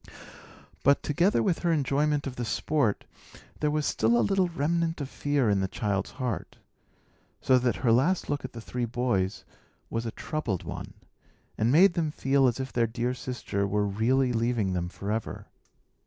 [0.83, 3.05] But, together with her enjoyment of the sport,
[3.59, 6.57] there was still a little remnant of fear in the child's heart;
[7.39, 9.43] so that her last look at the three boys
[9.91, 10.95] was a troubled one,
[11.55, 15.45] and made them feel as if their dear sister were really leaving them forever.